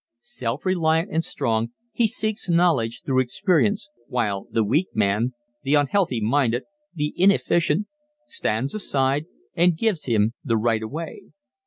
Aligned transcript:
Self 0.19 0.65
reliant 0.65 1.11
and 1.11 1.23
strong 1.23 1.73
he 1.91 2.07
seeks 2.07 2.49
knowledge 2.49 3.03
through 3.05 3.19
experience, 3.19 3.91
while 4.07 4.47
the 4.49 4.63
weak 4.63 4.87
man, 4.95 5.35
the 5.61 5.75
unhealthy 5.75 6.19
minded, 6.19 6.63
the 6.95 7.13
inefficient, 7.17 7.85
stands 8.25 8.73
aside 8.73 9.25
and 9.53 9.77
gives 9.77 10.05
him 10.05 10.33
the 10.43 10.57
right 10.57 10.81
of 10.81 10.89
way. 10.89 11.25